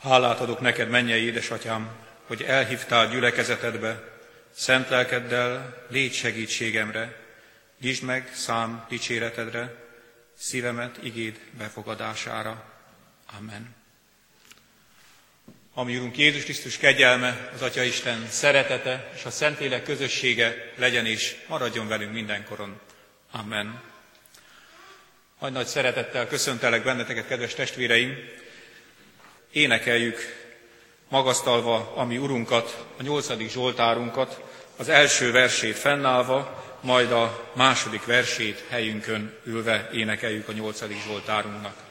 [0.00, 1.90] Hálát adok neked, mennyei édesatyám,
[2.26, 4.02] hogy elhívtál gyülekezetedbe,
[4.50, 7.16] szent lelkeddel légy segítségemre,
[7.80, 9.74] nyisd meg szám dicséretedre,
[10.36, 12.64] szívemet igéd befogadására.
[13.38, 13.74] Amen.
[15.74, 21.36] Ami Urunk Jézus Krisztus kegyelme, az Atya Isten szeretete és a Szentlélek közössége legyen és
[21.46, 22.80] maradjon velünk mindenkoron.
[23.30, 23.82] Amen.
[25.40, 28.39] Nagy nagy szeretettel köszöntelek benneteket, kedves testvéreim!
[29.52, 30.18] Énekeljük
[31.08, 34.40] magasztalva a mi Urunkat, a nyolcadik Zsoltárunkat,
[34.76, 41.89] az első versét fennállva, majd a második versét helyünkön ülve énekeljük a nyolcadik Zsoltárunknak.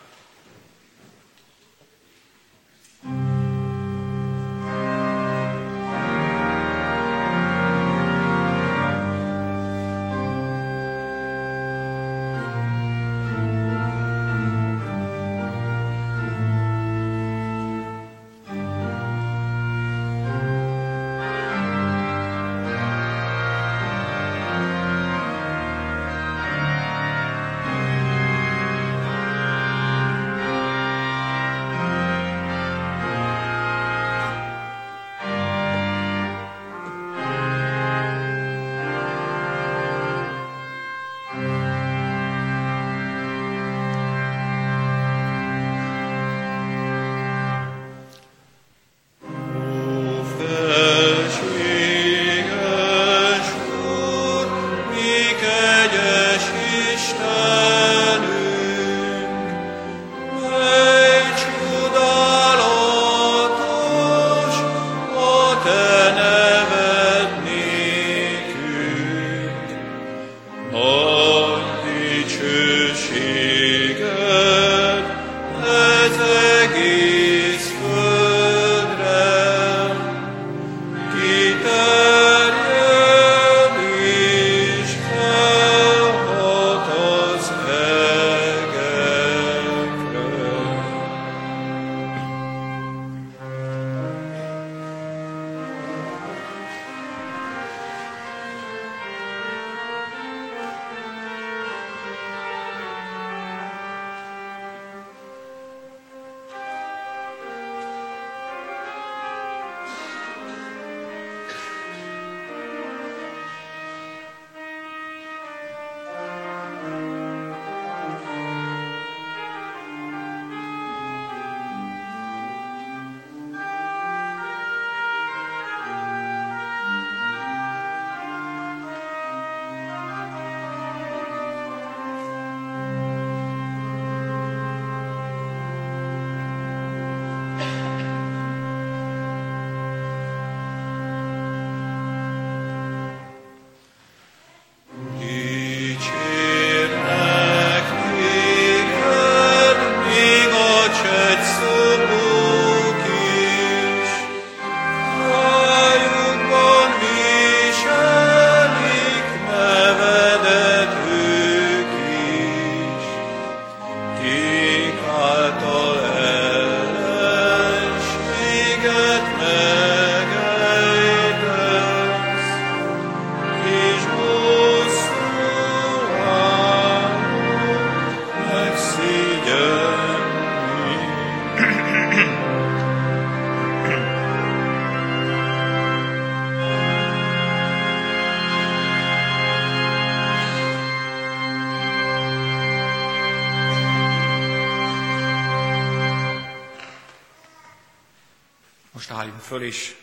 [199.50, 199.96] Föl, és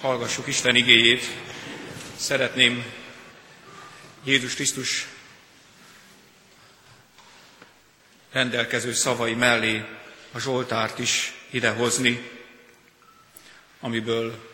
[0.00, 1.24] hallgassuk Isten igéjét.
[2.16, 2.84] Szeretném
[4.24, 5.06] Jézus Krisztus
[8.32, 9.84] rendelkező szavai mellé
[10.32, 12.30] a Zsoltárt is idehozni,
[13.80, 14.50] amiből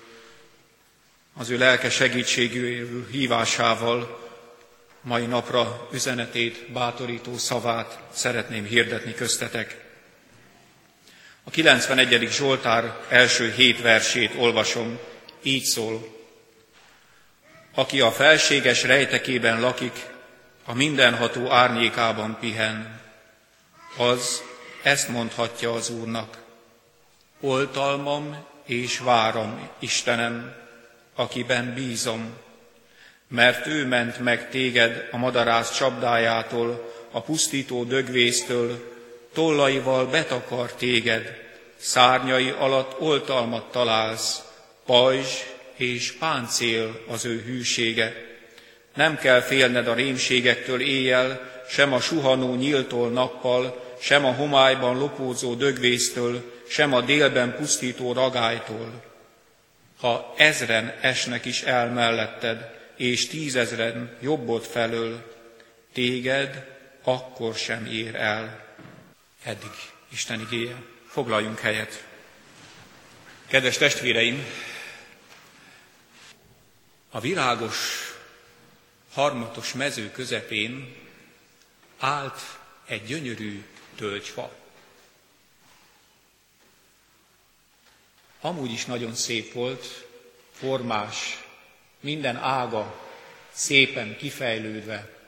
[1.35, 4.31] az ő lelke segítségű hívásával
[5.01, 9.84] mai napra üzenetét, bátorító szavát szeretném hirdetni köztetek.
[11.45, 12.29] A 91.
[12.31, 14.99] Zsoltár első hét versét olvasom,
[15.43, 16.09] így szól.
[17.75, 20.07] Aki a felséges rejtekében lakik,
[20.65, 23.01] a mindenható árnyékában pihen,
[23.97, 24.43] az
[24.83, 26.39] ezt mondhatja az Úrnak.
[27.41, 30.55] Oltalmam és várom, Istenem,
[31.15, 32.37] akiben bízom,
[33.29, 38.94] mert ő ment meg téged a madarász csapdájától, a pusztító dögvésztől,
[39.35, 41.43] tollaival betakar téged,
[41.77, 44.43] szárnyai alatt oltalmat találsz,
[44.87, 45.33] pajzs
[45.77, 48.15] és páncél az ő hűsége.
[48.95, 55.55] Nem kell félned a rémségektől éjjel, sem a suhanó nyíltól nappal, sem a homályban lopózó
[55.55, 59.03] dögvésztől, sem a délben pusztító ragálytól.
[60.01, 65.33] Ha ezren esnek is el melletted, és tízezren jobbod felől,
[65.93, 66.67] téged
[67.05, 68.64] akkor sem ér el.
[69.45, 69.71] Eddig
[70.09, 70.83] Isten igéje.
[71.07, 72.07] Foglaljunk helyet.
[73.47, 74.45] Kedves testvéreim,
[77.11, 77.77] a világos,
[79.13, 80.97] harmatos mező közepén
[81.99, 82.41] állt
[82.87, 83.65] egy gyönyörű
[83.97, 84.55] tölgyfa.
[88.41, 90.07] Amúgy is nagyon szép volt,
[90.53, 91.45] formás,
[92.01, 93.01] minden ága
[93.53, 95.19] szépen kifejlődve,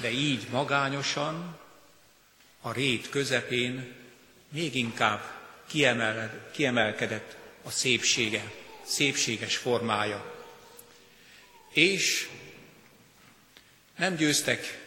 [0.00, 1.58] de így magányosan,
[2.60, 3.94] a rét közepén
[4.48, 5.22] még inkább
[5.66, 8.52] kiemel, kiemelkedett a szépsége,
[8.82, 10.34] szépséges formája.
[11.72, 12.28] És
[13.96, 14.78] nem győztek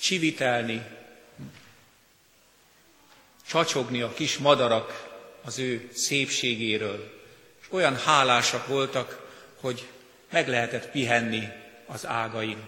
[0.00, 0.82] csivitelni,
[3.46, 5.08] csacsogni a kis madarak
[5.44, 7.20] az ő szépségéről,
[7.60, 9.28] és olyan hálásak voltak,
[9.60, 9.88] hogy
[10.30, 11.48] meg lehetett pihenni
[11.86, 12.64] az ágain.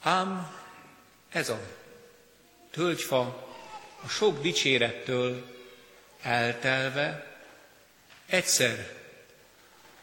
[0.00, 0.56] Ám
[1.28, 1.60] ez a
[2.74, 3.20] tölgyfa
[4.04, 5.46] a sok dicsérettől
[6.22, 7.36] eltelve
[8.26, 8.92] egyszer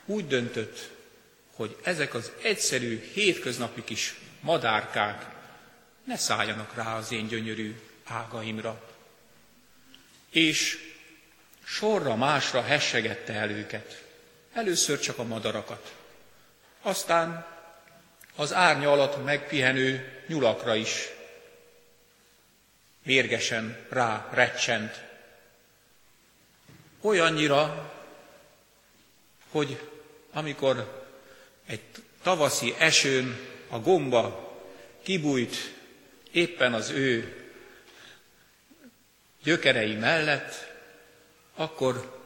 [0.06, 0.90] úgy döntött,
[1.56, 5.26] hogy ezek az egyszerű, hétköznapi kis madárkák
[6.04, 8.90] ne szálljanak rá az én gyönyörű ágaimra.
[10.30, 10.78] És
[11.64, 14.04] sorra másra hessegette el őket.
[14.54, 15.94] Először csak a madarakat,
[16.82, 17.46] aztán
[18.36, 21.10] az árnya alatt megpihenő nyulakra is
[23.04, 25.02] mérgesen rá recsent.
[27.02, 27.92] Olyannyira,
[29.50, 29.90] hogy
[30.32, 31.04] amikor
[31.68, 31.82] egy
[32.22, 33.40] tavaszi esőn
[33.70, 34.52] a gomba
[35.02, 35.56] kibújt
[36.32, 37.36] éppen az ő
[39.44, 40.74] gyökerei mellett,
[41.56, 42.20] akkor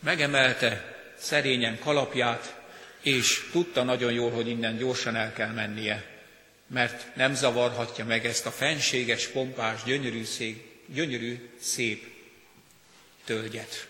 [0.00, 2.58] megemelte szerényen kalapját,
[3.00, 6.09] és tudta nagyon jól, hogy innen gyorsan el kell mennie,
[6.70, 12.14] mert nem zavarhatja meg ezt a fenséges, pompás, gyönyörű, szép, gyönyörű szép
[13.24, 13.88] tölgyet.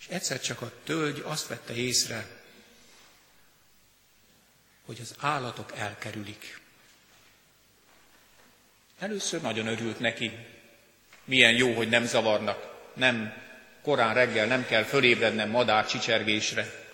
[0.00, 2.26] És egyszer csak a tölgy azt vette észre,
[4.84, 6.60] hogy az állatok elkerülik.
[8.98, 10.32] Először nagyon örült neki.
[11.24, 13.42] Milyen jó, hogy nem zavarnak, nem
[13.82, 16.85] korán reggel nem kell fölébrednem madár csicsergésre,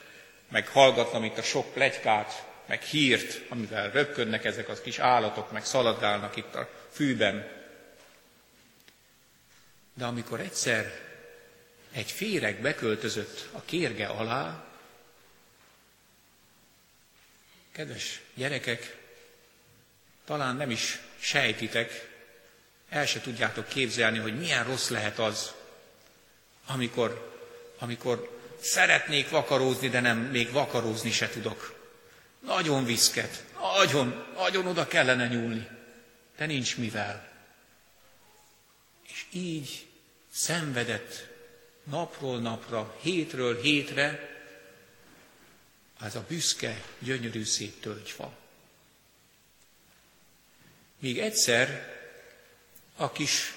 [0.53, 5.65] meg hallgatnom itt a sok plegykát, meg hírt, amivel röpködnek ezek az kis állatok, meg
[5.65, 7.51] szaladgálnak itt a fűben.
[9.95, 11.01] De amikor egyszer
[11.93, 14.65] egy féreg beköltözött a kérge alá,
[17.73, 18.97] kedves gyerekek,
[20.25, 22.11] talán nem is sejtitek,
[22.89, 25.53] el se tudjátok képzelni, hogy milyen rossz lehet az,
[26.67, 27.41] amikor,
[27.79, 31.81] amikor szeretnék vakarózni, de nem, még vakarózni se tudok.
[32.41, 33.45] Nagyon viszket,
[33.77, 35.69] nagyon, nagyon oda kellene nyúlni,
[36.37, 37.29] de nincs mivel.
[39.09, 39.87] És így
[40.33, 41.29] szenvedett
[41.85, 44.31] napról napra, hétről hétre
[45.99, 48.33] az a büszke, gyönyörű szép tölgyfa.
[50.99, 51.97] Míg egyszer
[52.97, 53.55] a kis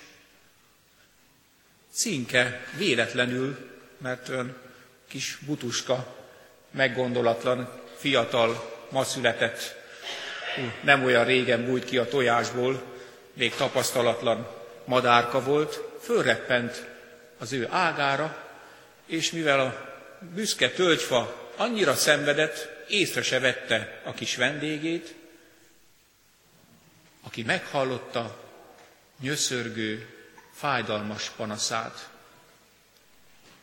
[1.92, 4.58] cinke véletlenül, mert olyan
[5.08, 6.16] kis butuska,
[6.72, 9.76] meggondolatlan, fiatal, ma született,
[10.82, 12.84] nem olyan régen bújt ki a tojásból,
[13.34, 14.48] még tapasztalatlan
[14.86, 16.86] madárka volt, fölreppent
[17.38, 18.44] az ő ágára,
[19.06, 19.96] és mivel a
[20.34, 25.16] büszke tölgyfa annyira szenvedett, észre se vette a kis vendégét,
[27.22, 28.44] aki meghallotta
[29.20, 30.10] nyöszörgő,
[30.54, 32.10] fájdalmas panaszát.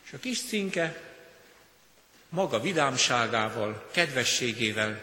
[0.05, 1.12] És a kis cinke
[2.33, 4.99] maga vidámságával, kedvességével,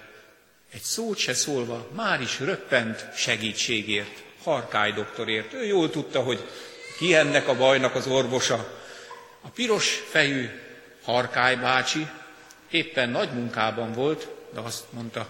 [0.73, 5.53] egy szót se szólva, már is röppent segítségért, Harkály doktorért.
[5.53, 6.49] Ő jól tudta, hogy
[6.97, 8.79] ki ennek a bajnak az orvosa.
[9.41, 10.49] A piros fejű
[11.03, 12.07] Harkály bácsi
[12.69, 15.27] éppen nagy munkában volt, de azt mondta,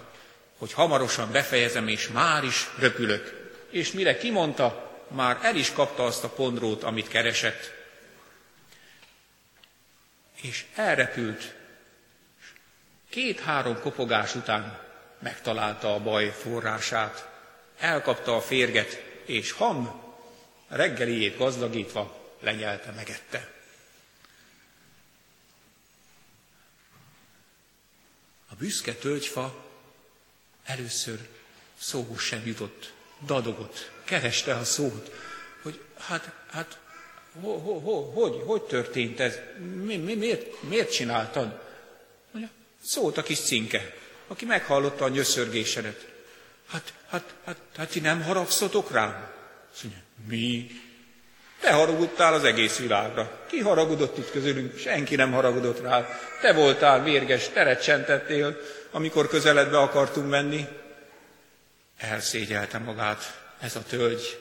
[0.58, 3.52] hogy hamarosan befejezem, és már is röpülök.
[3.70, 7.72] És mire kimondta, már el is kapta azt a pondrót, amit keresett.
[10.42, 11.54] És elrepült.
[13.10, 14.80] Két-három kopogás után
[15.18, 17.28] megtalálta a baj forrását.
[17.78, 20.02] Elkapta a férget, és Ham
[20.68, 23.52] reggeliét gazdagítva lenyelte, megette.
[28.50, 29.64] A büszke tölgyfa
[30.64, 31.28] először
[31.78, 32.92] szóhoz sem jutott,
[33.26, 35.10] dadogott, kereste a szót,
[35.62, 36.78] hogy hát, hát
[37.40, 39.38] ho, ho, ho, hogy, hogy történt ez?
[39.84, 41.62] Mi, mi, miért, miért csináltad?
[42.30, 42.50] Mondja,
[42.84, 43.94] szólt a kis cinke,
[44.26, 46.08] aki meghallotta a nyöszörgésedet.
[46.68, 49.28] Hát, hát, hát, hát ti nem haragszotok rám?
[49.72, 49.84] Azt
[50.26, 50.70] mi?
[51.60, 53.44] Te haragudtál az egész világra.
[53.46, 54.78] Ki haragudott itt közülünk?
[54.78, 56.08] Senki nem haragudott rá.
[56.40, 58.60] Te voltál vérges, te recsentettél,
[58.90, 60.66] amikor közeledbe akartunk menni.
[61.98, 64.38] Elszégyelte magát ez a tölgy.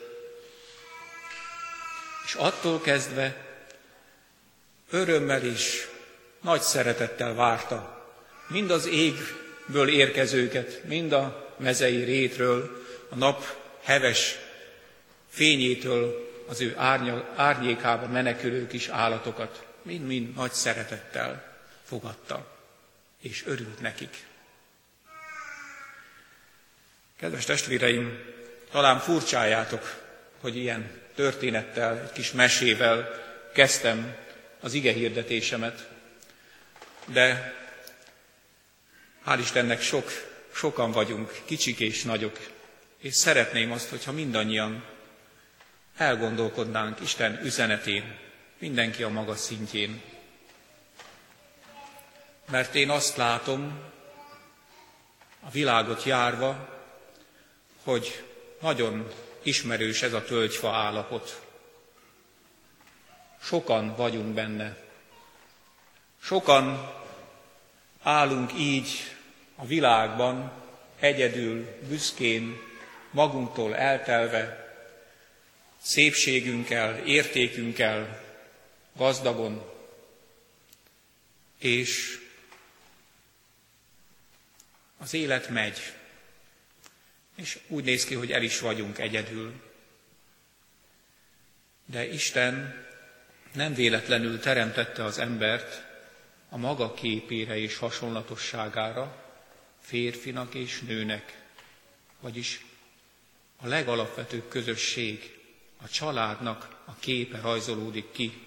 [2.26, 3.46] És attól kezdve
[4.90, 5.88] örömmel is,
[6.42, 7.99] nagy szeretettel várta
[8.50, 13.44] mind az égből érkezőket, mind a mezei rétről, a nap
[13.84, 14.38] heves
[15.30, 22.58] fényétől az ő árnya, árnyékába menekülő kis állatokat mind-mind nagy szeretettel fogadta,
[23.22, 24.26] és örült nekik.
[27.20, 28.20] Kedves testvéreim,
[28.72, 30.02] talán furcsájátok,
[30.40, 33.10] hogy ilyen történettel, egy kis mesével
[33.54, 34.16] kezdtem
[34.60, 35.90] az ige hirdetésemet,
[37.06, 37.59] de
[39.30, 40.10] hál' Istennek sok,
[40.54, 42.40] sokan vagyunk, kicsik és nagyok,
[42.98, 44.84] és szeretném azt, hogyha mindannyian
[45.98, 48.18] elgondolkodnánk Isten üzenetén,
[48.58, 50.02] mindenki a maga szintjén.
[52.52, 53.80] Mert én azt látom,
[55.40, 56.70] a világot járva,
[57.84, 58.24] hogy
[58.62, 59.12] nagyon
[59.44, 61.42] ismerős ez a tölgyfa állapot.
[63.42, 64.78] Sokan vagyunk benne.
[66.22, 66.94] Sokan
[68.04, 69.18] állunk így
[69.60, 70.52] a világban,
[71.00, 72.58] egyedül, büszkén,
[73.12, 74.68] magunktól eltelve,
[75.82, 78.22] szépségünkkel, értékünkkel,
[78.94, 79.72] gazdagon,
[81.58, 82.20] és
[84.98, 85.94] az élet megy,
[87.36, 89.62] és úgy néz ki, hogy el is vagyunk egyedül.
[91.86, 92.86] De Isten
[93.54, 95.84] nem véletlenül teremtette az embert
[96.50, 99.28] a maga képére és hasonlatosságára,
[99.90, 101.42] férfinak és nőnek,
[102.20, 102.66] vagyis
[103.58, 105.38] a legalapvetőbb közösség,
[105.82, 108.42] a családnak a képe rajzolódik ki,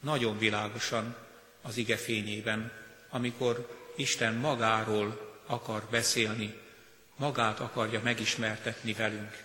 [0.00, 1.16] nagyon világosan
[1.62, 2.72] az ige fényében,
[3.08, 6.54] amikor Isten magáról akar beszélni,
[7.16, 9.44] magát akarja megismertetni velünk.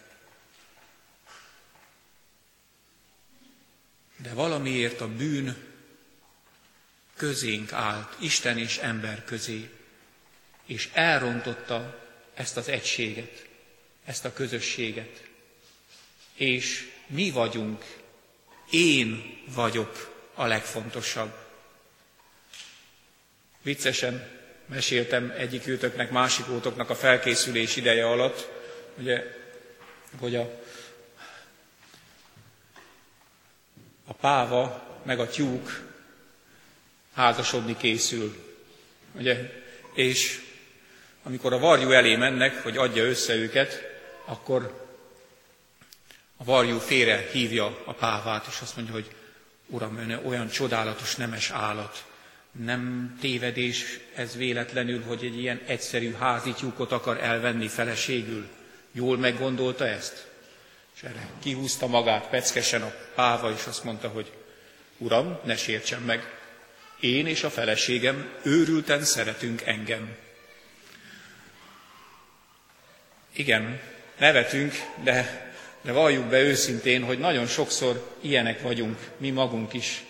[4.18, 5.56] De valamiért a bűn
[7.16, 9.70] közénk állt, Isten és ember közé,
[10.66, 12.00] és elrontotta
[12.34, 13.46] ezt az egységet,
[14.06, 15.24] ezt a közösséget.
[16.34, 17.86] És mi vagyunk,
[18.70, 21.34] én vagyok a legfontosabb.
[23.62, 24.30] Viccesen
[24.66, 28.48] meséltem egyik őtöknek, másik ótoknak a felkészülés ideje alatt,
[28.98, 29.24] ugye,
[30.20, 30.62] hogy a,
[34.06, 35.84] a páva meg a tyúk
[37.14, 38.56] házasodni készül.
[39.12, 39.64] Ugye?
[39.94, 40.45] És
[41.26, 43.82] amikor a varjú elé mennek, hogy adja össze őket,
[44.26, 44.86] akkor
[46.38, 49.16] a varjú félre hívja a pávát, és azt mondja, hogy
[49.68, 52.06] Uram, ön olyan csodálatos nemes állat,
[52.52, 58.48] nem tévedés ez véletlenül, hogy egy ilyen egyszerű házi tyúkot akar elvenni feleségül.
[58.92, 60.28] Jól meggondolta ezt?
[60.96, 64.32] És erre kihúzta magát peckesen a páva, és azt mondta, hogy
[64.98, 66.40] Uram, ne sértsen meg,
[67.00, 70.24] én és a feleségem őrülten szeretünk engem.
[73.36, 73.80] Igen,
[74.20, 74.74] nevetünk,
[75.04, 75.50] de,
[75.82, 80.04] de valljuk be őszintén, hogy nagyon sokszor ilyenek vagyunk, mi magunk is.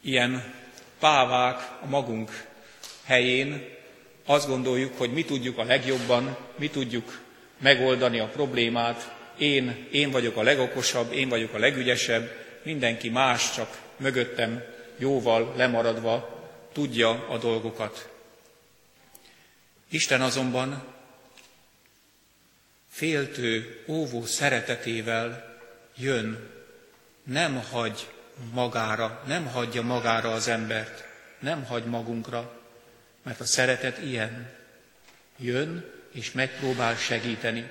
[0.00, 0.54] Ilyen
[0.98, 2.46] pávák a magunk
[3.04, 3.68] helyén,
[4.26, 7.20] azt gondoljuk, hogy mi tudjuk a legjobban, mi tudjuk
[7.58, 12.30] megoldani a problémát, én, én vagyok a legokosabb, én vagyok a legügyesebb,
[12.62, 14.62] mindenki más csak mögöttem
[14.98, 16.40] jóval lemaradva
[16.72, 18.08] tudja a dolgokat.
[19.90, 20.92] Isten azonban
[22.92, 25.58] féltő, óvó szeretetével
[25.96, 26.50] jön,
[27.24, 28.08] nem hagy
[28.52, 31.04] magára, nem hagyja magára az embert,
[31.38, 32.60] nem hagy magunkra,
[33.22, 34.50] mert a szeretet ilyen.
[35.36, 37.70] Jön és megpróbál segíteni.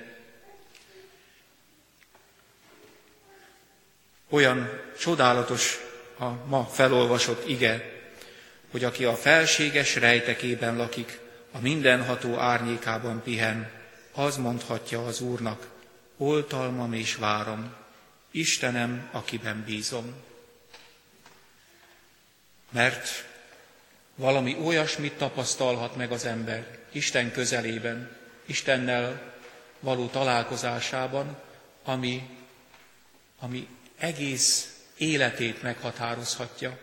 [4.28, 5.78] Olyan csodálatos
[6.18, 8.00] a ma felolvasott ige,
[8.70, 11.18] hogy aki a felséges rejtekében lakik,
[11.52, 13.81] a mindenható árnyékában pihen,
[14.12, 15.68] az mondhatja az Úrnak,
[16.16, 17.74] oltalmam és várom,
[18.30, 20.14] Istenem, akiben bízom.
[22.70, 23.08] Mert
[24.14, 28.16] valami olyasmit tapasztalhat meg az ember Isten közelében,
[28.46, 29.32] Istennel
[29.80, 31.38] való találkozásában,
[31.84, 32.28] ami,
[33.38, 36.78] ami egész életét meghatározhatja.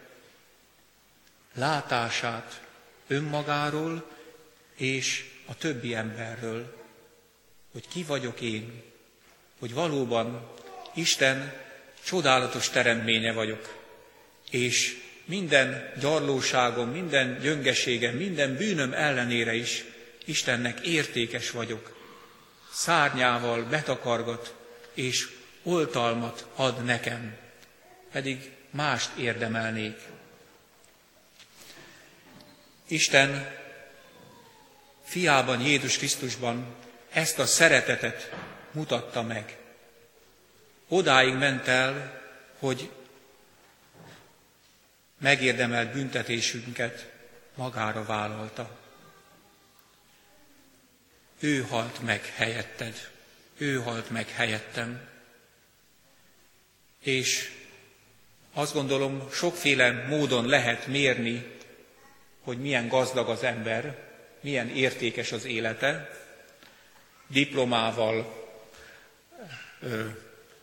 [1.53, 2.61] Látását
[3.07, 4.11] önmagáról
[4.75, 6.78] és a többi emberről,
[7.71, 8.83] hogy ki vagyok én,
[9.59, 10.49] hogy valóban
[10.93, 11.53] Isten
[12.03, 13.77] csodálatos teremménye vagyok,
[14.49, 19.83] és minden gyarlóságom, minden gyöngeségem, minden bűnöm ellenére is
[20.25, 21.97] Istennek értékes vagyok.
[22.71, 24.55] Szárnyával betakargat,
[24.93, 25.27] és
[25.63, 27.37] oltalmat ad nekem,
[28.11, 29.97] pedig mást érdemelnék.
[32.87, 33.55] Isten
[35.03, 36.75] fiában, Jézus Krisztusban
[37.19, 38.31] ezt a szeretetet
[38.71, 39.57] mutatta meg.
[40.87, 42.21] Odáig ment el,
[42.59, 42.89] hogy
[45.17, 47.11] megérdemelt büntetésünket
[47.55, 48.77] magára vállalta.
[51.39, 53.09] Ő halt meg helyetted,
[53.57, 55.07] ő halt meg helyettem.
[56.99, 57.51] És
[58.53, 61.57] azt gondolom, sokféle módon lehet mérni,
[62.41, 63.97] hogy milyen gazdag az ember,
[64.41, 66.18] milyen értékes az élete,
[67.29, 68.37] diplomával,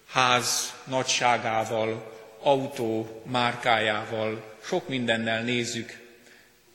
[0.06, 5.99] ház nagyságával, autó márkájával, sok mindennel nézzük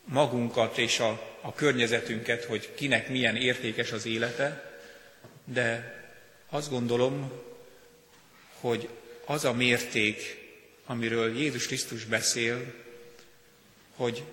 [0.03, 4.75] magunkat és a, a környezetünket, hogy kinek milyen értékes az élete,
[5.45, 5.99] de
[6.49, 7.31] azt gondolom,
[8.59, 8.89] hogy
[9.25, 10.39] az a mérték,
[10.85, 12.73] amiről Jézus Krisztus beszél,
[13.95, 14.23] hogy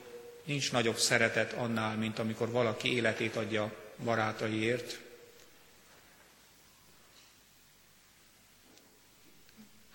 [0.45, 3.73] nincs nagyobb szeretet annál, mint amikor valaki életét adja
[4.05, 4.99] barátaiért,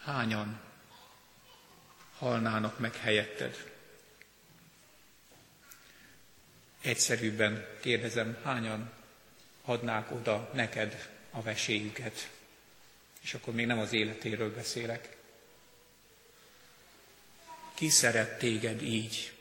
[0.03, 0.59] hányan
[2.17, 3.71] halnának meg helyetted?
[6.81, 8.91] Egyszerűbben kérdezem, hányan
[9.61, 12.29] adnák oda neked a veséjüket?
[13.21, 15.17] És akkor még nem az életéről beszélek.
[17.73, 19.33] Ki szeret téged így?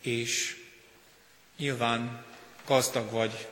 [0.00, 0.64] És
[1.56, 2.24] nyilván
[2.64, 3.48] gazdag vagy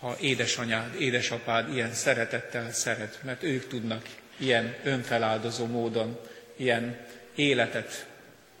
[0.00, 6.20] ha édesanyád, édesapád ilyen szeretettel szeret, mert ők tudnak ilyen önfeláldozó módon,
[6.56, 8.06] ilyen életet,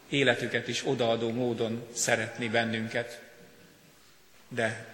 [0.08, 3.20] életüket is odaadó módon szeretni bennünket.
[4.48, 4.86] De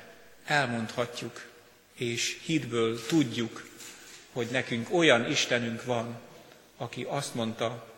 [0.44, 1.50] elmondhatjuk,
[1.94, 3.68] és hitből tudjuk,
[4.32, 6.20] hogy nekünk olyan Istenünk van,
[6.76, 7.90] aki azt mondta,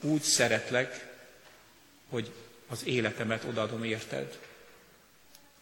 [0.00, 1.06] úgy szeretlek,
[2.08, 2.32] hogy
[2.68, 4.38] az életemet odaadom érted.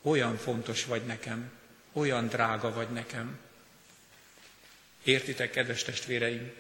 [0.03, 1.51] Olyan fontos vagy nekem,
[1.93, 3.39] olyan drága vagy nekem.
[5.03, 6.53] Értitek, kedves testvéreim?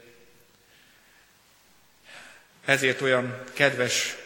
[2.64, 4.16] Ezért olyan kedves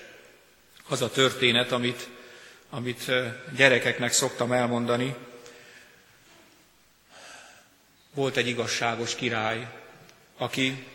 [0.89, 2.09] az a történet, amit,
[2.71, 3.11] amit
[3.57, 5.15] gyerekeknek szoktam elmondani.
[8.15, 9.69] Volt egy igazságos király,
[10.37, 10.87] aki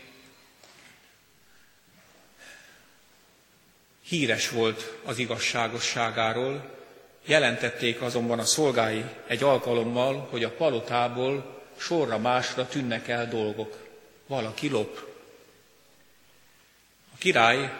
[4.02, 6.79] híres volt az igazságosságáról,
[7.30, 13.88] Jelentették azonban a szolgái egy alkalommal, hogy a palotából sorra másra tűnnek el dolgok.
[14.26, 15.06] Valaki lop.
[17.14, 17.72] A király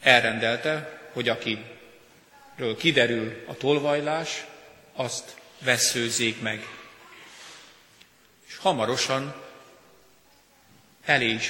[0.00, 4.44] elrendelte, hogy akiről kiderül a tolvajlás,
[4.92, 6.66] azt veszőzzék meg.
[8.46, 9.34] És hamarosan
[11.04, 11.48] elé is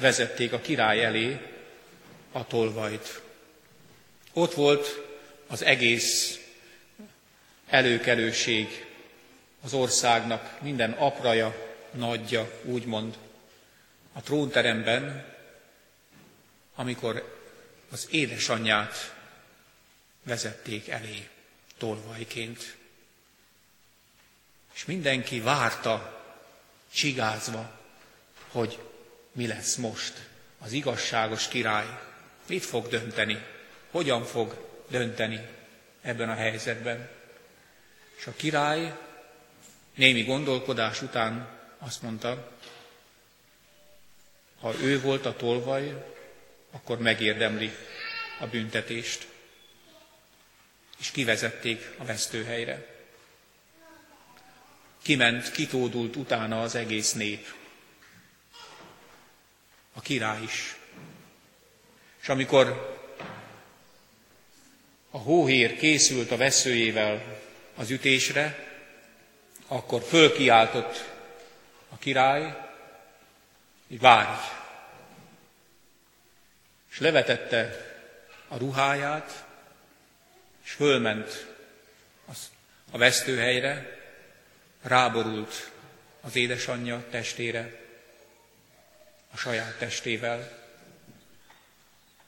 [0.00, 1.40] vezették a király elé
[2.32, 3.22] a tolvajt.
[4.32, 5.00] Ott volt
[5.46, 6.40] az egész
[7.68, 8.86] előkelőség
[9.62, 11.54] az országnak, minden apraja,
[11.90, 13.16] nagyja, úgymond.
[14.12, 15.34] A trónteremben,
[16.74, 17.36] amikor
[17.90, 19.14] az édesanyját
[20.22, 21.28] vezették elé
[21.78, 22.76] tolvajként.
[24.74, 26.24] És mindenki várta,
[26.92, 27.78] csigázva,
[28.48, 28.78] hogy
[29.32, 31.86] mi lesz most az igazságos király,
[32.48, 33.44] mit fog dönteni,
[33.90, 35.40] hogyan fog dönteni
[36.02, 37.15] ebben a helyzetben.
[38.16, 38.98] És a király
[39.94, 41.48] némi gondolkodás után
[41.78, 42.52] azt mondta,
[44.60, 46.14] ha ő volt a tolvaj,
[46.70, 47.70] akkor megérdemli
[48.40, 49.26] a büntetést.
[50.98, 52.94] És kivezették a vesztőhelyre.
[55.02, 57.54] Kiment, kitódult utána az egész nép.
[59.92, 60.76] A király is.
[62.22, 62.94] És amikor
[65.10, 67.44] a hóhér készült a veszőjével
[67.76, 68.66] az ütésre,
[69.66, 71.04] akkor fölkiáltott
[71.88, 72.56] a király,
[73.88, 74.40] hogy várj!
[76.90, 77.86] És levetette
[78.48, 79.44] a ruháját,
[80.64, 81.46] és fölment
[82.90, 83.98] a vesztőhelyre,
[84.82, 85.70] ráborult
[86.20, 87.84] az édesanyja testére,
[89.30, 90.64] a saját testével,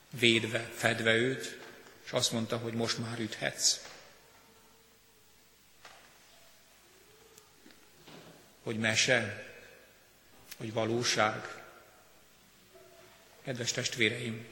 [0.09, 1.59] védve, fedve őt,
[2.05, 3.88] és azt mondta, hogy most már üthetsz.
[8.69, 9.45] Hogy mese,
[10.57, 11.63] hogy valóság.
[13.43, 14.45] Kedves testvéreim,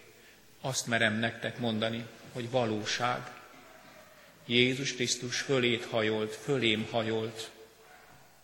[0.62, 3.32] azt merem nektek mondani, hogy valóság.
[4.46, 7.52] Jézus Krisztus fölét hajolt, fölém hajolt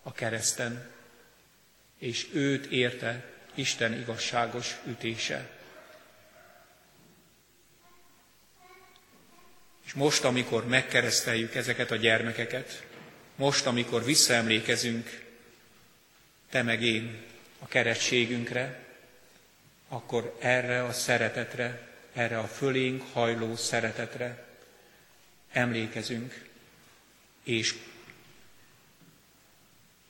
[0.04, 0.92] a kereszten,
[1.98, 5.50] és őt érte Isten igazságos ütése.
[9.86, 12.86] És most, amikor megkereszteljük ezeket a gyermekeket,
[13.36, 15.23] most, amikor visszaemlékezünk,
[16.54, 17.22] te meg én,
[17.60, 18.86] a keretségünkre,
[19.88, 24.46] akkor erre a szeretetre, erre a fölénk hajló szeretetre
[25.52, 26.50] emlékezünk,
[27.44, 27.76] és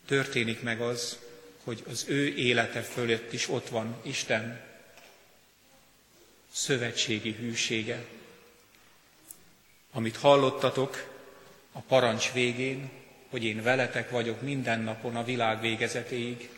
[0.06, 1.19] történik meg az,
[1.63, 4.62] hogy az ő élete fölött is ott van Isten
[6.51, 8.06] szövetségi hűsége.
[9.91, 11.10] Amit hallottatok
[11.71, 13.03] a parancs végén,
[13.34, 16.50] hogy én veletek vagyok minden napon a világ végezetéig,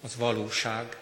[0.00, 0.96] az valóság,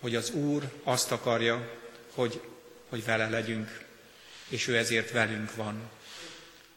[0.00, 1.70] hogy az Úr azt akarja,
[2.14, 2.40] hogy,
[2.88, 3.84] hogy vele legyünk,
[4.48, 5.90] és ő ezért velünk van.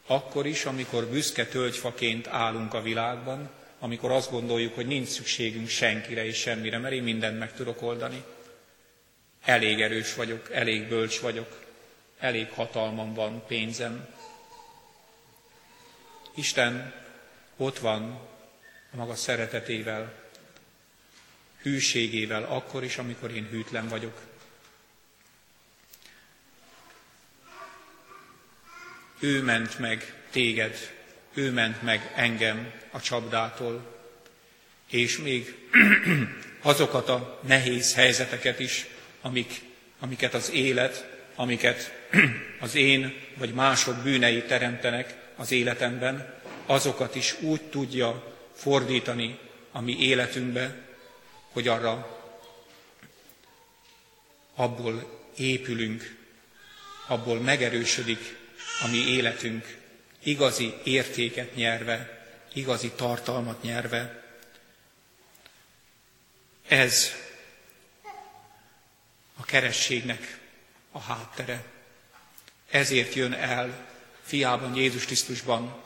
[0.06, 6.24] Akkor is, amikor büszke tölgyfaként állunk a világban, amikor azt gondoljuk, hogy nincs szükségünk senkire
[6.24, 8.24] és semmire, mert én mindent meg tudok oldani.
[9.44, 11.60] Elég erős vagyok, elég bölcs vagyok,
[12.18, 14.13] elég hatalmam van, pénzem.
[16.34, 16.94] Isten
[17.56, 18.20] ott van
[18.92, 20.22] a maga szeretetével,
[21.62, 24.20] hűségével akkor is, amikor én hűtlen vagyok.
[29.18, 30.76] Ő ment meg téged,
[31.34, 33.94] ő ment meg engem a csapdától,
[34.90, 35.54] és még
[36.62, 38.86] azokat a nehéz helyzeteket is,
[39.20, 39.60] amik,
[39.98, 41.92] amiket az élet, amiket
[42.60, 46.34] az én vagy mások bűnei teremtenek az életemben,
[46.66, 49.38] azokat is úgy tudja fordítani
[49.72, 50.82] a mi életünkbe,
[51.52, 52.22] hogy arra
[54.54, 56.16] abból épülünk,
[57.06, 58.36] abból megerősödik
[58.82, 59.78] a mi életünk,
[60.22, 64.22] igazi értéket nyerve, igazi tartalmat nyerve.
[66.68, 67.12] Ez
[69.36, 70.38] a kerességnek
[70.90, 71.64] a háttere.
[72.70, 73.93] Ezért jön el
[74.24, 75.82] fiában Jézus Krisztusban,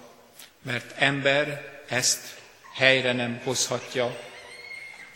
[0.62, 2.40] mert ember ezt
[2.74, 4.20] helyre nem hozhatja,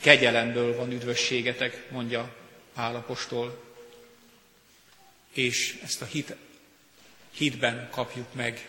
[0.01, 2.37] kegyelemből van üdvösségetek, mondja
[2.75, 3.63] Pálapostól,
[5.33, 6.35] és ezt a hit,
[7.31, 8.69] hitben kapjuk meg,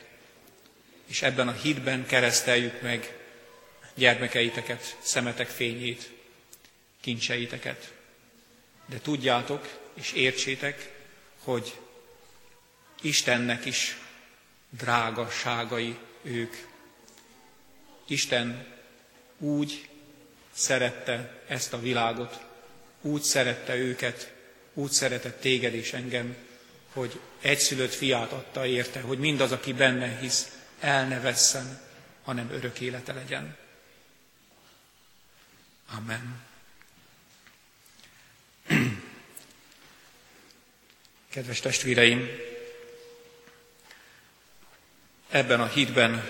[1.06, 3.18] és ebben a hitben kereszteljük meg
[3.94, 6.12] gyermekeiteket, szemetek fényét,
[7.02, 7.94] kincseiteket.
[8.86, 10.92] De tudjátok és értsétek,
[11.40, 11.74] hogy
[13.02, 13.98] Istennek is
[14.78, 16.54] drágaságai ők.
[18.08, 18.66] Isten
[19.38, 19.90] úgy
[20.54, 22.46] szerette ezt a világot,
[23.02, 24.34] úgy szerette őket,
[24.74, 26.36] úgy szeretett téged és engem,
[26.94, 31.82] hogy egyszülött fiát adta érte, hogy mindaz, aki benne hisz, el ne vesszen,
[32.24, 33.58] hanem örök élete legyen.
[35.96, 36.42] Amen.
[41.30, 42.28] Kedves testvéreim,
[45.34, 46.24] ebben a hitben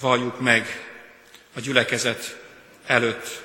[0.00, 0.88] valljuk meg
[1.54, 2.36] a gyülekezet
[2.86, 3.42] előtt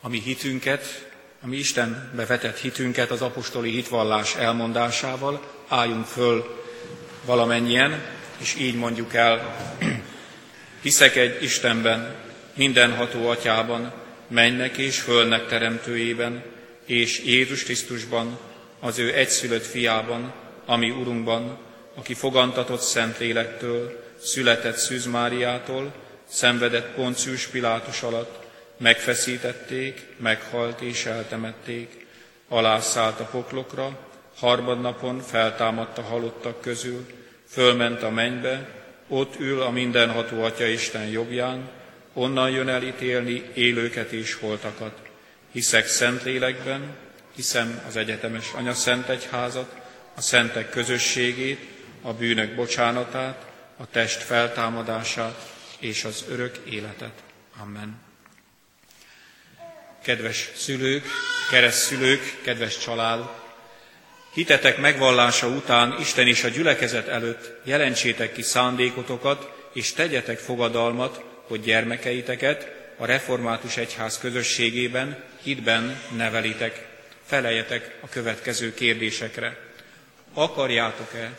[0.00, 1.08] a mi hitünket,
[1.42, 5.42] a mi Istenbe vetett hitünket az apostoli hitvallás elmondásával.
[5.68, 6.64] Álljunk föl
[7.24, 8.02] valamennyien,
[8.36, 9.56] és így mondjuk el,
[10.82, 12.14] hiszek egy Istenben,
[12.54, 13.92] mindenható atyában,
[14.28, 16.42] mennek és fölnek teremtőjében,
[16.84, 18.38] és Jézus Krisztusban,
[18.80, 20.32] az ő egyszülött fiában,
[20.66, 21.58] ami Urunkban,
[21.94, 25.92] aki fogantatott Szentlélektől, született Szűz Máriától,
[26.28, 32.06] szenvedett Poncius Pilátus alatt, megfeszítették, meghalt és eltemették,
[32.48, 33.98] alászállt a poklokra,
[34.36, 37.06] harmadnapon feltámadt a halottak közül,
[37.48, 38.68] fölment a mennybe,
[39.08, 41.68] ott ül a mindenható Atya Isten jobbján,
[42.12, 44.98] onnan jön elítélni élőket és holtakat.
[45.52, 46.96] Hiszek Szentlélekben,
[47.34, 49.74] hiszem az egyetemes Anya Szent Egyházat,
[50.14, 51.60] a szentek közösségét,
[52.02, 53.46] a bűnök bocsánatát,
[53.78, 57.12] a test feltámadását és az örök életet.
[57.62, 58.00] Amen.
[60.02, 61.06] Kedves szülők,
[61.50, 63.28] keresztszülők, kedves család,
[64.32, 71.60] hitetek megvallása után Isten és a gyülekezet előtt jelentsétek ki szándékotokat, és tegyetek fogadalmat, hogy
[71.60, 76.86] gyermekeiteket a református egyház közösségében, hitben nevelitek.
[77.24, 79.58] Feleljetek a következő kérdésekre.
[80.34, 81.38] Akarjátok-e,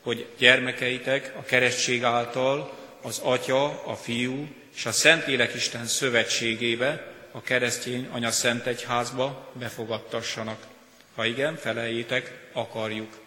[0.00, 7.40] hogy gyermekeitek a keresztség által az Atya, a Fiú és a Szentlélek Isten szövetségébe, a
[7.40, 10.66] keresztény anya szent egyházba befogadtassanak.
[11.14, 13.18] Ha igen, feleljétek, akarjuk.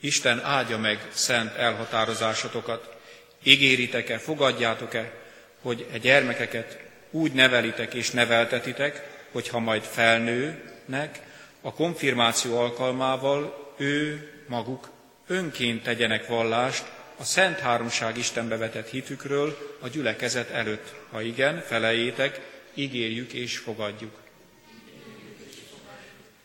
[0.00, 2.96] Isten áldja meg szent elhatározásotokat.
[3.42, 5.12] Ígéritek-e, fogadjátok-e,
[5.60, 6.78] hogy e gyermekeket
[7.10, 11.20] úgy nevelitek és neveltetitek, hogy ha majd felnőnek,
[11.60, 14.88] a konfirmáció alkalmával ő maguk
[15.26, 16.84] önként tegyenek vallást
[17.16, 20.94] a Szent Háromság Istenbe vetett hitükről a gyülekezet előtt.
[21.10, 22.40] Ha igen, felejétek,
[22.74, 24.14] ígérjük és fogadjuk.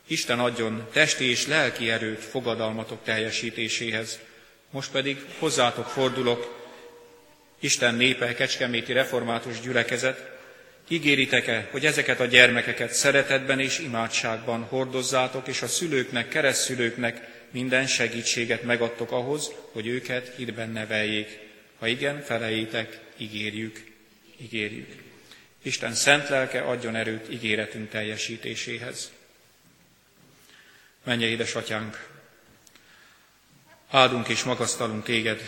[0.08, 4.20] Isten adjon testi és lelki erőt fogadalmatok teljesítéséhez.
[4.70, 6.60] Most pedig hozzátok fordulok,
[7.60, 10.30] Isten népe, Kecskeméti Református Gyülekezet,
[10.88, 18.64] ígéritek-e, hogy ezeket a gyermekeket szeretetben és imádságban hordozzátok, és a szülőknek, keresztszülőknek minden segítséget
[18.64, 21.40] megadtok ahhoz, hogy őket hitben neveljék.
[21.80, 23.84] Ha igen, felejétek, ígérjük,
[24.38, 25.04] ígérjük.
[25.62, 29.12] Isten szent lelke adjon erőt ígéretünk teljesítéséhez.
[31.04, 32.08] Menje, édesatyánk,
[33.90, 35.42] áldunk és magasztalunk téged,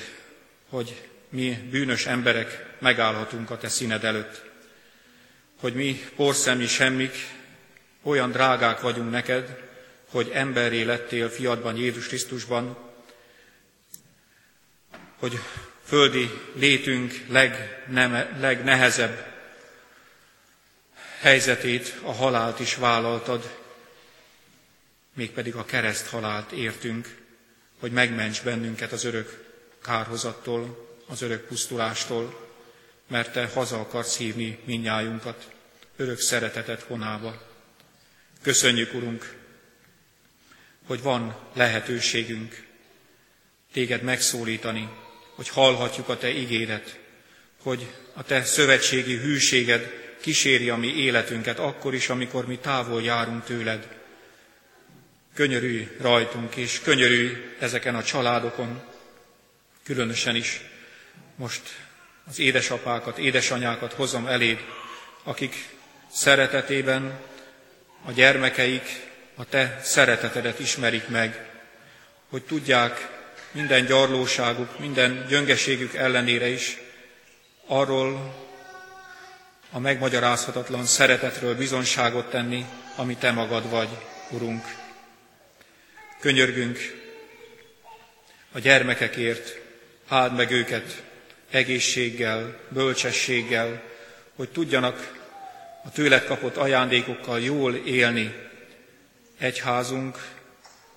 [0.70, 4.44] hogy mi bűnös emberek megállhatunk a te színed előtt,
[5.60, 7.14] hogy mi porszemnyi semmik,
[8.02, 9.73] olyan drágák vagyunk neked,
[10.14, 12.78] hogy emberré lettél fiadban, Jézus Krisztusban,
[15.18, 15.40] hogy
[15.84, 19.26] földi létünk legneme, legnehezebb
[21.20, 23.60] helyzetét, a halált is vállaltad,
[25.14, 27.18] mégpedig a kereszt halált értünk,
[27.80, 29.46] hogy megments bennünket az örök
[29.84, 32.50] kárhozattól, az örök pusztulástól,
[33.08, 35.52] mert Te haza akarsz hívni minnyájunkat,
[35.96, 37.42] örök szeretetet honába.
[38.42, 39.42] Köszönjük, Urunk,
[40.88, 42.68] hogy van lehetőségünk
[43.74, 44.90] téged megszólítani,
[45.36, 47.00] hogy hallhatjuk a te ígéret,
[47.62, 53.44] hogy a te szövetségi hűséged kíséri a mi életünket akkor is, amikor mi távol járunk
[53.44, 53.88] tőled.
[55.34, 58.82] Könyörülj rajtunk, és könyörülj ezeken a családokon,
[59.84, 60.62] különösen is
[61.36, 61.62] most
[62.28, 64.60] az édesapákat, édesanyákat hozom eléd,
[65.24, 65.70] akik
[66.12, 67.20] szeretetében
[68.06, 71.50] a gyermekeik a te szeretetedet ismerik meg,
[72.30, 73.10] hogy tudják
[73.52, 76.78] minden gyarlóságuk, minden gyöngeségük ellenére is
[77.66, 78.36] arról
[79.72, 82.66] a megmagyarázhatatlan szeretetről bizonságot tenni,
[82.96, 83.90] ami te magad vagy,
[84.30, 84.64] Urunk.
[86.20, 86.78] Könyörgünk
[88.52, 89.60] a gyermekekért,
[90.08, 91.04] áld meg őket
[91.50, 93.82] egészséggel, bölcsességgel,
[94.36, 95.22] hogy tudjanak
[95.84, 98.52] a tőled kapott ajándékokkal jól élni,
[99.44, 100.18] egyházunk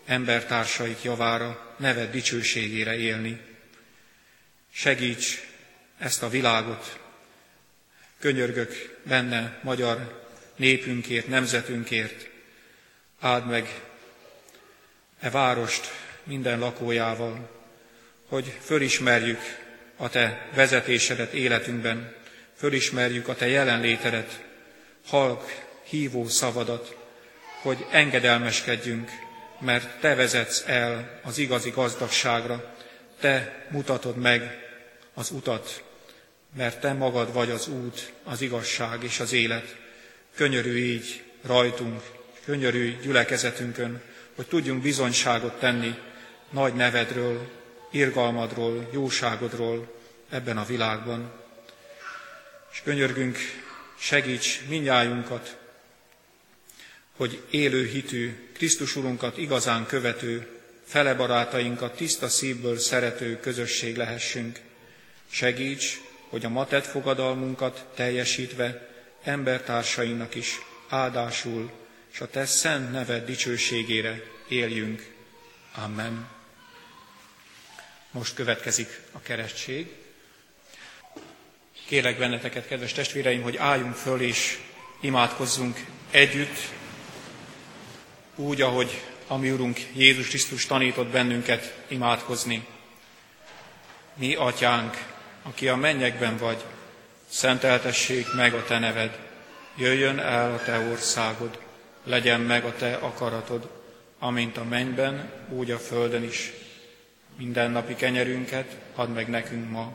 [0.04, 3.40] embertársaik javára, neved dicsőségére élni.
[4.72, 5.40] Segíts
[5.98, 6.98] ezt a világot,
[8.18, 10.24] könyörgök benne magyar
[10.56, 12.28] népünkért, nemzetünkért,
[13.20, 13.80] áld meg
[15.20, 15.86] e várost
[16.24, 17.50] minden lakójával,
[18.28, 19.40] hogy fölismerjük
[19.96, 22.14] a Te vezetésedet életünkben,
[22.56, 24.44] fölismerjük a Te jelenlétedet,
[25.06, 25.44] halk,
[25.82, 27.05] hívó szavadat,
[27.66, 29.10] hogy engedelmeskedjünk,
[29.60, 32.74] mert Te vezetsz el az igazi gazdagságra,
[33.20, 34.58] Te mutatod meg
[35.14, 35.84] az utat,
[36.56, 39.76] mert Te magad vagy az út, az igazság és az élet.
[40.34, 42.02] Könyörű így rajtunk,
[42.44, 44.02] könyörű gyülekezetünkön,
[44.34, 45.94] hogy tudjunk bizonyságot tenni
[46.50, 47.48] nagy nevedről,
[47.90, 49.94] irgalmadról, jóságodról
[50.30, 51.32] ebben a világban.
[52.72, 53.38] És könyörgünk,
[53.98, 55.56] segíts minnyájunkat,
[57.16, 60.46] hogy élő hitű, Krisztus Urunkat igazán követő,
[60.84, 64.60] fele barátainkat tiszta szívből szerető közösség lehessünk.
[65.30, 68.88] Segíts, hogy a matett fogadalmunkat teljesítve
[69.22, 71.70] embertársainak is áldásul,
[72.12, 75.12] és a Te szent neved dicsőségére éljünk.
[75.74, 76.28] Amen.
[78.10, 79.86] Most következik a keresztség.
[81.86, 84.58] Kérlek benneteket, kedves testvéreim, hogy álljunk föl és
[85.00, 86.58] imádkozzunk együtt,
[88.36, 92.66] úgy, ahogy a mi Urunk Jézus Krisztus tanított bennünket imádkozni.
[94.14, 94.96] Mi, Atyánk,
[95.42, 96.64] aki a mennyekben vagy,
[97.28, 99.18] szenteltessék meg a te neved,
[99.76, 101.58] jöjjön el a te országod,
[102.04, 103.70] legyen meg a te akaratod,
[104.18, 106.52] amint a mennyben, úgy a földön is.
[107.36, 109.92] Minden napi kenyerünket add meg nekünk ma,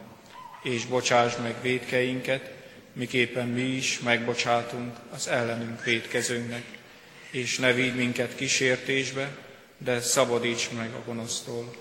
[0.63, 2.51] és bocsásd meg védkeinket,
[2.93, 6.63] miképpen mi is megbocsátunk az ellenünk védkezőnknek,
[7.31, 9.37] és ne vigy minket kísértésbe,
[9.77, 11.75] de szabadíts meg a gonosztól,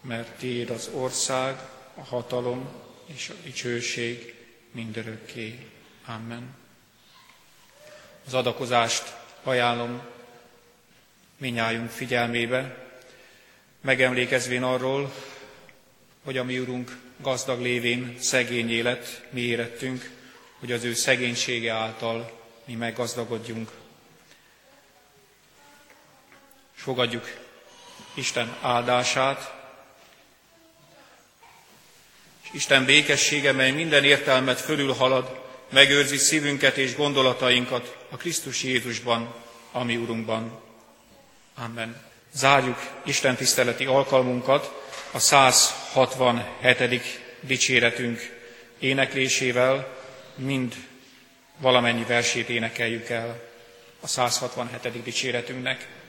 [0.00, 1.58] mert Tiéd az ország,
[1.94, 2.68] a hatalom
[3.06, 4.34] és a dicsőség
[4.72, 5.58] mindörökké.
[6.06, 6.54] Amen.
[8.26, 10.02] Az adakozást ajánlom
[11.36, 12.88] minnyájunk figyelmébe,
[13.80, 15.12] megemlékezvén arról,
[16.24, 20.10] hogy a mi Urunk gazdag lévén szegény élet, mi érettünk,
[20.58, 23.70] hogy az ő szegénysége által mi meggazdagodjunk.
[26.84, 27.30] Fogadjuk
[28.14, 29.52] Isten áldását,
[32.42, 39.34] és Isten békessége, mely minden értelmet fölülhalad, megőrzi szívünket és gondolatainkat a Krisztus Jézusban,
[39.72, 40.60] ami Urunkban.
[41.54, 42.02] Amen.
[42.32, 47.20] Zárjuk Isten tiszteleti alkalmunkat a 167.
[47.40, 48.20] dicséretünk
[48.78, 49.96] éneklésével,
[50.34, 50.74] mind
[51.56, 53.40] valamennyi versét énekeljük el
[54.00, 55.02] a 167.
[55.02, 56.02] dicséretünknek.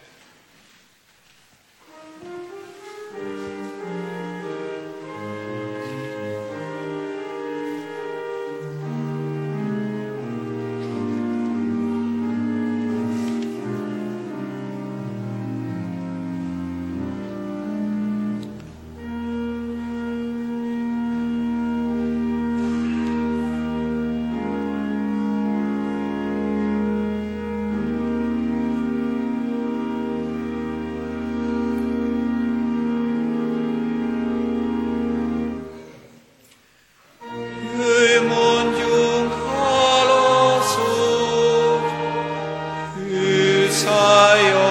[44.35, 44.64] Föl,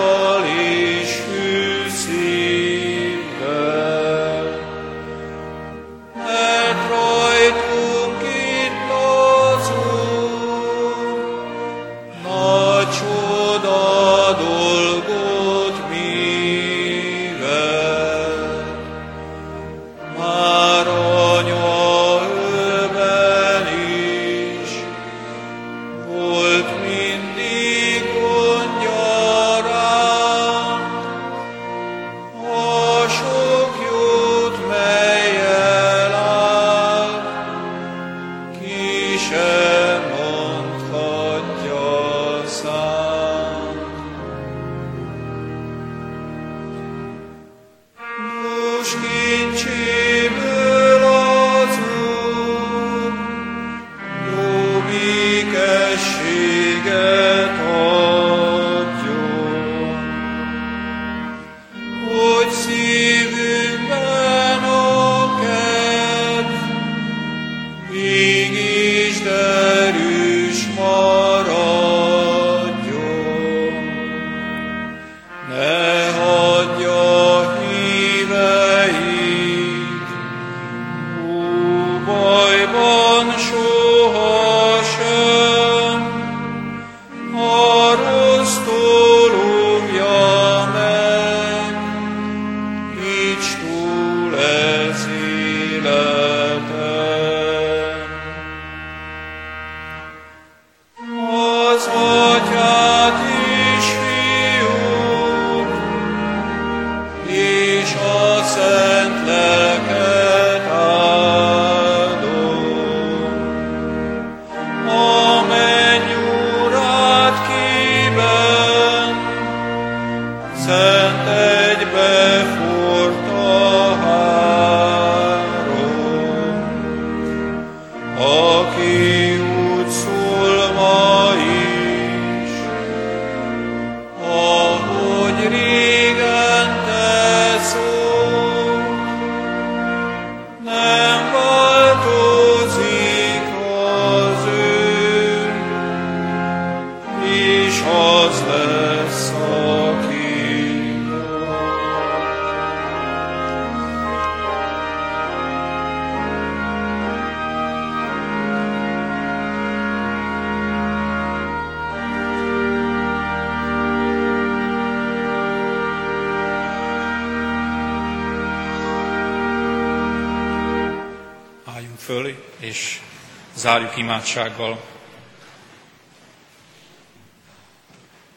[173.85, 174.85] zárjuk imádsággal.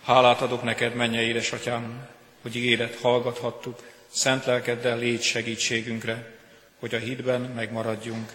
[0.03, 2.07] Hálát adok neked, mennyei édesatyám,
[2.41, 6.35] hogy ígéret hallgathattuk, szent lelkeddel légy segítségünkre,
[6.79, 8.31] hogy a hitben megmaradjunk,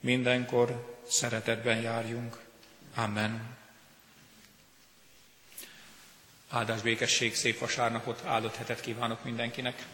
[0.00, 2.38] mindenkor szeretetben járjunk.
[2.94, 3.56] Amen.
[6.50, 9.86] Áldás békesség, szép vasárnapot, áldott hetet kívánok mindenkinek.